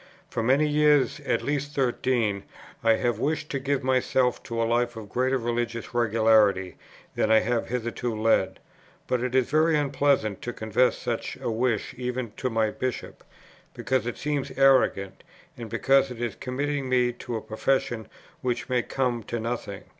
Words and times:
For 0.31 0.41
many 0.41 0.67
years, 0.67 1.19
at 1.27 1.43
least 1.43 1.75
thirteen, 1.75 2.41
I 2.83 2.93
have 2.93 3.19
wished 3.19 3.51
to 3.51 3.59
give 3.59 3.83
myself 3.83 4.41
to 4.45 4.59
a 4.59 4.65
life 4.65 4.95
of 4.97 5.09
greater 5.09 5.37
religious 5.37 5.93
regularity 5.93 6.75
than 7.13 7.29
I 7.31 7.41
have 7.41 7.67
hitherto 7.67 8.19
led; 8.19 8.59
but 9.05 9.21
it 9.21 9.35
is 9.35 9.51
very 9.51 9.77
unpleasant 9.77 10.41
to 10.41 10.53
confess 10.53 10.97
such 10.97 11.37
a 11.39 11.51
wish 11.51 11.93
even 11.99 12.31
to 12.37 12.49
my 12.49 12.71
Bishop, 12.71 13.23
because 13.75 14.07
it 14.07 14.17
seems 14.17 14.49
arrogant, 14.57 15.23
and 15.55 15.69
because 15.69 16.09
it 16.09 16.19
is 16.19 16.33
committing 16.33 16.89
me 16.89 17.13
to 17.13 17.35
a 17.35 17.41
profession 17.43 18.07
which 18.41 18.69
may 18.69 18.81
come 18.81 19.21
to 19.25 19.39
nothing. 19.39 19.83